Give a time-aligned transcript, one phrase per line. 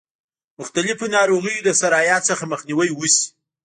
[0.59, 3.25] مختلفو ناروغیو د سرایت څخه مخنیوی وشي.